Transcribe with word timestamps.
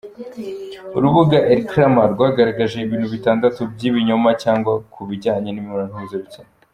Urubuga 0.97 1.37
elcrema 1.53 2.03
rwagaragaje 2.13 2.77
ibintu 2.81 3.07
bitandatu 3.15 3.59
by’ibinyoma 3.73 4.29
cyangwa 4.43 4.71
ku 4.93 4.99
bijyanye 5.09 5.49
n’imibonano 5.51 5.95
mpuzabitsina. 5.97 6.49